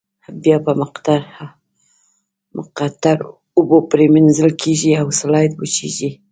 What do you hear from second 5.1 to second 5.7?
سلایډ